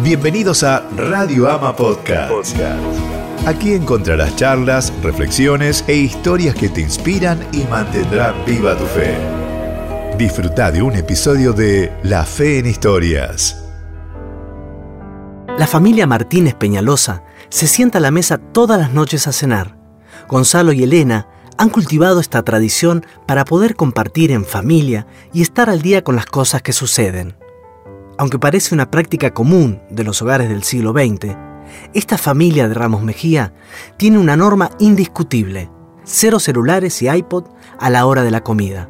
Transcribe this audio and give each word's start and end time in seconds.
Bienvenidos 0.00 0.62
a 0.62 0.86
Radio 0.94 1.50
Ama 1.50 1.74
Podcast. 1.74 2.54
Aquí 3.46 3.72
encontrarás 3.72 4.36
charlas, 4.36 4.92
reflexiones 5.02 5.84
e 5.88 5.96
historias 5.96 6.54
que 6.54 6.68
te 6.68 6.82
inspiran 6.82 7.40
y 7.50 7.64
mantendrán 7.64 8.34
viva 8.44 8.76
tu 8.76 8.84
fe. 8.84 9.16
Disfruta 10.18 10.70
de 10.70 10.82
un 10.82 10.96
episodio 10.96 11.54
de 11.54 11.90
La 12.02 12.26
Fe 12.26 12.58
en 12.58 12.66
Historias. 12.66 13.64
La 15.58 15.66
familia 15.66 16.06
Martínez 16.06 16.54
Peñalosa 16.54 17.22
se 17.48 17.66
sienta 17.66 17.96
a 17.96 18.02
la 18.02 18.10
mesa 18.10 18.36
todas 18.36 18.78
las 18.78 18.92
noches 18.92 19.26
a 19.26 19.32
cenar. 19.32 19.78
Gonzalo 20.28 20.72
y 20.72 20.82
Elena 20.82 21.26
han 21.56 21.70
cultivado 21.70 22.20
esta 22.20 22.42
tradición 22.42 23.06
para 23.26 23.46
poder 23.46 23.76
compartir 23.76 24.30
en 24.30 24.44
familia 24.44 25.06
y 25.32 25.40
estar 25.40 25.70
al 25.70 25.80
día 25.80 26.04
con 26.04 26.16
las 26.16 26.26
cosas 26.26 26.60
que 26.60 26.74
suceden. 26.74 27.34
Aunque 28.18 28.38
parece 28.38 28.74
una 28.74 28.90
práctica 28.90 29.34
común 29.34 29.80
de 29.90 30.04
los 30.04 30.22
hogares 30.22 30.48
del 30.48 30.62
siglo 30.62 30.92
XX, 30.92 31.36
esta 31.92 32.16
familia 32.16 32.68
de 32.68 32.74
Ramos 32.74 33.02
Mejía 33.02 33.52
tiene 33.98 34.18
una 34.18 34.36
norma 34.36 34.70
indiscutible, 34.78 35.70
cero 36.04 36.40
celulares 36.40 37.02
y 37.02 37.10
iPod 37.10 37.44
a 37.78 37.90
la 37.90 38.06
hora 38.06 38.22
de 38.22 38.30
la 38.30 38.42
comida. 38.42 38.88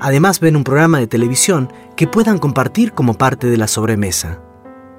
Además 0.00 0.40
ven 0.40 0.56
un 0.56 0.64
programa 0.64 0.98
de 0.98 1.06
televisión 1.06 1.72
que 1.94 2.08
puedan 2.08 2.38
compartir 2.38 2.92
como 2.92 3.14
parte 3.14 3.46
de 3.46 3.56
la 3.56 3.68
sobremesa. 3.68 4.40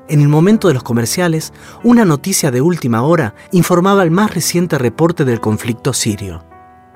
En 0.07 0.21
el 0.21 0.29
momento 0.29 0.70
de 0.70 0.73
los 0.73 0.84
comerciales, 0.84 1.52
una 1.84 2.05
noticia 2.05 2.52
de 2.52 2.62
última 2.62 3.02
hora 3.02 3.35
informaba 3.52 4.04
el 4.04 4.12
más 4.12 4.34
reciente 4.34 4.77
reporte 4.77 5.26
del 5.26 5.41
conflicto 5.41 5.91
sirio. 5.91 6.45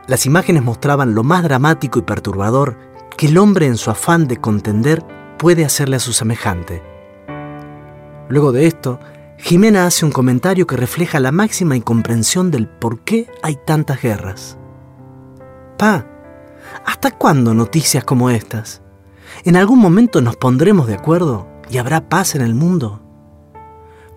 Las 0.07 0.25
imágenes 0.25 0.63
mostraban 0.63 1.13
lo 1.13 1.23
más 1.23 1.43
dramático 1.43 1.99
y 1.99 2.03
perturbador 2.03 2.77
que 3.17 3.27
el 3.27 3.37
hombre 3.37 3.65
en 3.65 3.75
su 3.75 3.91
afán 3.91 4.27
de 4.27 4.37
contender 4.37 5.03
puede 5.41 5.65
hacerle 5.65 5.95
a 5.95 5.99
su 5.99 6.13
semejante. 6.13 6.83
Luego 8.29 8.51
de 8.51 8.67
esto, 8.67 8.99
Jimena 9.39 9.87
hace 9.87 10.05
un 10.05 10.11
comentario 10.11 10.67
que 10.67 10.77
refleja 10.77 11.19
la 11.19 11.31
máxima 11.31 11.75
incomprensión 11.75 12.51
del 12.51 12.67
por 12.67 12.99
qué 12.99 13.27
hay 13.41 13.57
tantas 13.65 14.03
guerras. 14.03 14.59
Pa, 15.79 16.05
¿hasta 16.85 17.09
cuándo 17.09 17.55
noticias 17.55 18.03
como 18.03 18.29
estas? 18.29 18.83
¿En 19.43 19.55
algún 19.55 19.79
momento 19.79 20.21
nos 20.21 20.35
pondremos 20.35 20.85
de 20.85 20.93
acuerdo 20.93 21.47
y 21.71 21.79
habrá 21.79 22.07
paz 22.07 22.35
en 22.35 22.43
el 22.43 22.53
mundo? 22.53 23.01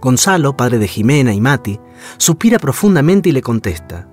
Gonzalo, 0.03 0.59
padre 0.59 0.77
de 0.77 0.89
Jimena 0.89 1.33
y 1.33 1.41
Mati, 1.41 1.81
suspira 2.19 2.59
profundamente 2.59 3.31
y 3.31 3.33
le 3.33 3.41
contesta. 3.41 4.11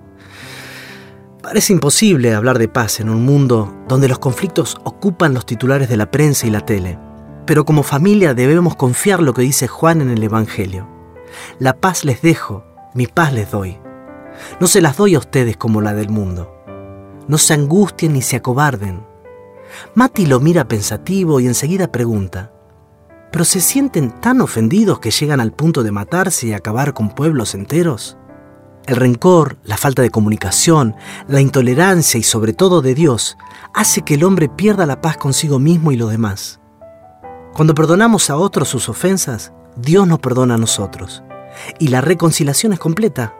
Parece 1.42 1.74
imposible 1.74 2.36
hablar 2.36 2.60
de 2.60 2.68
paz 2.68 3.00
en 3.00 3.10
un 3.10 3.26
mundo 3.26 3.74
donde 3.88 4.08
los 4.08 4.20
conflictos 4.20 4.78
ocupan 4.84 5.34
los 5.34 5.48
titulares 5.48 5.90
de 5.90 5.98
la 5.98 6.12
prensa 6.12 6.46
y 6.46 6.52
la 6.52 6.62
tele, 6.62 7.00
pero 7.48 7.66
como 7.66 7.82
familia 7.82 8.36
debemos 8.36 8.76
confiar 8.76 9.24
lo 9.24 9.34
que 9.34 9.42
dice 9.42 9.68
Juan 9.68 10.02
en 10.02 10.12
el 10.12 10.22
Evangelio. 10.22 10.88
La 11.58 11.74
paz 11.74 12.06
les 12.06 12.22
dejo, 12.22 12.64
mi 12.94 13.08
paz 13.08 13.34
les 13.34 13.50
doy. 13.50 13.80
No 14.60 14.68
se 14.68 14.82
las 14.82 14.98
doy 14.98 15.16
a 15.16 15.20
ustedes 15.20 15.58
como 15.58 15.82
la 15.82 15.96
del 15.96 16.10
mundo. 16.10 16.56
No 17.28 17.40
se 17.40 17.56
angustien 17.56 18.14
ni 18.14 18.22
se 18.22 18.36
acobarden. 18.36 19.04
Mati 19.96 20.28
lo 20.28 20.40
mira 20.40 20.68
pensativo 20.68 21.40
y 21.40 21.48
enseguida 21.48 21.92
pregunta, 21.92 22.52
¿pero 23.32 23.46
se 23.46 23.62
sienten 23.62 24.12
tan 24.22 24.42
ofendidos 24.42 25.00
que 25.00 25.10
llegan 25.10 25.40
al 25.40 25.54
punto 25.54 25.82
de 25.82 25.92
matarse 25.92 26.48
y 26.48 26.54
acabar 26.54 26.94
con 26.94 27.10
pueblos 27.10 27.56
enteros? 27.56 28.18
El 28.88 28.96
rencor, 28.96 29.58
la 29.64 29.78
falta 29.78 30.02
de 30.02 30.10
comunicación, 30.10 30.96
la 31.28 31.40
intolerancia 31.40 32.20
y 32.20 32.24
sobre 32.24 32.54
todo 32.54 32.82
de 32.82 32.96
Dios 32.96 33.38
hace 33.74 34.02
que 34.02 34.16
el 34.16 34.24
hombre 34.24 34.50
pierda 34.50 34.86
la 34.86 35.02
paz 35.02 35.18
consigo 35.18 35.60
mismo 35.60 35.92
y 35.92 35.98
los 35.98 36.10
demás. 36.10 36.60
Cuando 37.54 37.76
perdonamos 37.76 38.30
a 38.30 38.38
otros 38.38 38.70
sus 38.70 38.90
ofensas, 38.90 39.54
Dios 39.76 40.08
nos 40.08 40.20
perdona 40.20 40.56
a 40.56 40.58
nosotros. 40.58 41.24
Y 41.80 41.90
la 41.90 42.02
reconciliación 42.02 42.74
es 42.74 42.80
completa. 42.80 43.36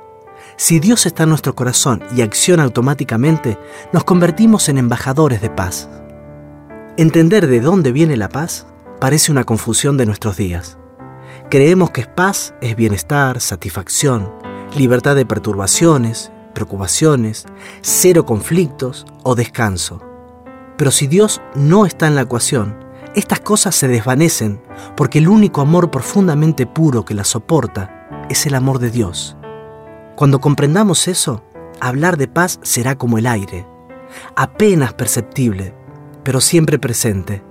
Si 0.58 0.80
Dios 0.80 1.06
está 1.06 1.24
en 1.24 1.30
nuestro 1.30 1.56
corazón 1.56 2.04
y 2.16 2.22
acciona 2.22 2.64
automáticamente, 2.64 3.58
nos 3.94 4.04
convertimos 4.04 4.70
en 4.70 4.78
embajadores 4.78 5.42
de 5.42 5.50
paz. 5.50 5.90
Entender 6.98 7.48
de 7.48 7.62
dónde 7.62 7.92
viene 7.92 8.16
la 8.16 8.30
paz 8.30 8.68
parece 9.00 9.32
una 9.32 9.44
confusión 9.44 9.98
de 9.98 10.06
nuestros 10.06 10.38
días. 10.38 10.78
Creemos 11.50 11.92
que 11.92 12.06
paz 12.06 12.54
es 12.62 12.76
bienestar, 12.76 13.40
satisfacción, 13.40 14.32
libertad 14.76 15.16
de 15.16 15.26
perturbaciones, 15.26 16.32
preocupaciones, 16.54 17.46
cero 17.82 18.26
conflictos 18.26 19.06
o 19.24 19.36
descanso. 19.36 20.02
Pero 20.78 20.92
si 20.92 21.08
Dios 21.08 21.42
no 21.56 21.86
está 21.86 22.08
en 22.08 22.16
la 22.16 22.22
ecuación, 22.22 22.78
estas 23.14 23.42
cosas 23.42 23.76
se 23.76 23.88
desvanecen 23.88 24.62
porque 24.96 25.20
el 25.20 25.28
único 25.28 25.62
amor 25.62 25.92
profundamente 25.92 26.66
puro 26.66 27.04
que 27.04 27.14
las 27.14 27.28
soporta 27.28 28.08
es 28.30 28.46
el 28.46 28.56
amor 28.56 28.80
de 28.80 28.90
Dios. 28.90 29.36
Cuando 30.16 30.40
comprendamos 30.40 31.08
eso, 31.08 31.44
hablar 31.80 32.18
de 32.18 32.28
paz 32.28 32.60
será 32.64 32.98
como 32.98 33.18
el 33.18 33.28
aire, 33.28 33.68
apenas 34.36 34.94
perceptible, 34.94 35.74
pero 36.24 36.40
siempre 36.40 36.80
presente. 36.80 37.44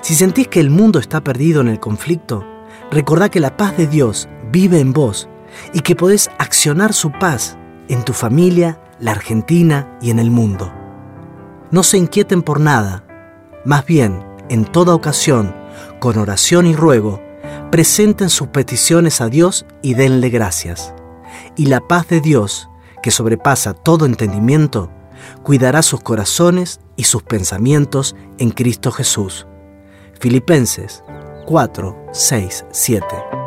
Si 0.00 0.14
sentís 0.14 0.48
que 0.48 0.60
el 0.60 0.70
mundo 0.70 1.00
está 1.00 1.22
perdido 1.22 1.60
en 1.60 1.68
el 1.68 1.80
conflicto, 1.80 2.44
recordá 2.90 3.28
que 3.28 3.40
la 3.40 3.56
paz 3.56 3.76
de 3.76 3.86
Dios 3.88 4.28
vive 4.52 4.78
en 4.78 4.92
vos 4.92 5.28
y 5.72 5.80
que 5.80 5.96
podés 5.96 6.30
accionar 6.38 6.92
su 6.92 7.12
paz 7.12 7.56
en 7.88 8.04
tu 8.04 8.12
familia, 8.12 8.80
la 8.98 9.12
Argentina 9.12 9.98
y 10.00 10.10
en 10.10 10.18
el 10.18 10.30
mundo. 10.30 10.72
No 11.70 11.82
se 11.82 11.98
inquieten 11.98 12.42
por 12.42 12.60
nada, 12.60 13.04
más 13.64 13.86
bien, 13.86 14.22
en 14.48 14.64
toda 14.64 14.94
ocasión, 14.94 15.54
con 15.98 16.18
oración 16.18 16.66
y 16.66 16.74
ruego, 16.74 17.20
presenten 17.70 18.28
sus 18.28 18.48
peticiones 18.48 19.20
a 19.20 19.28
Dios 19.28 19.66
y 19.82 19.94
denle 19.94 20.28
gracias. 20.28 20.94
Y 21.56 21.66
la 21.66 21.80
paz 21.80 22.08
de 22.08 22.20
Dios, 22.20 22.68
que 23.02 23.10
sobrepasa 23.10 23.74
todo 23.74 24.06
entendimiento, 24.06 24.90
cuidará 25.42 25.82
sus 25.82 26.00
corazones 26.00 26.80
y 26.96 27.04
sus 27.04 27.22
pensamientos 27.22 28.14
en 28.38 28.50
Cristo 28.50 28.92
Jesús. 28.92 29.46
Filipenses 30.20 31.02
4, 31.46 32.08
6, 32.12 32.66
7. 32.70 33.43